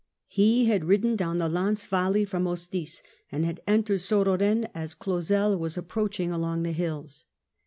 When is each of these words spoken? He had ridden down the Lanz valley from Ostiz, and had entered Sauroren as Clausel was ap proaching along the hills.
He 0.29 0.65
had 0.65 0.85
ridden 0.85 1.15
down 1.15 1.37
the 1.37 1.47
Lanz 1.47 1.85
valley 1.85 2.25
from 2.25 2.47
Ostiz, 2.47 3.03
and 3.31 3.45
had 3.45 3.61
entered 3.67 4.01
Sauroren 4.01 4.65
as 4.73 4.95
Clausel 4.95 5.55
was 5.59 5.77
ap 5.77 5.85
proaching 5.89 6.33
along 6.33 6.63
the 6.63 6.71
hills. 6.71 7.25